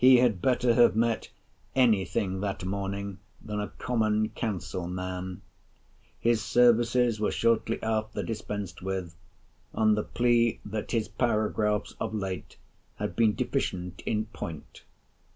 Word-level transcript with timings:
He 0.03 0.17
had 0.17 0.41
better 0.41 0.73
have 0.73 0.95
met 0.95 1.29
any 1.75 2.05
thing 2.05 2.39
that 2.39 2.65
morning 2.65 3.19
than 3.39 3.59
a 3.59 3.67
Common 3.67 4.29
Council 4.29 4.87
Man. 4.87 5.43
His 6.19 6.41
services 6.43 7.19
were 7.19 7.29
shortly 7.29 7.79
after 7.83 8.23
dispensed 8.23 8.81
with, 8.81 9.15
on 9.75 9.93
the 9.93 10.03
plea 10.03 10.59
that 10.65 10.89
his 10.89 11.07
paragraphs 11.07 11.93
of 11.99 12.15
late 12.15 12.57
had 12.95 13.15
been 13.15 13.35
deficient 13.35 14.01
in 14.07 14.25
point. 14.25 14.85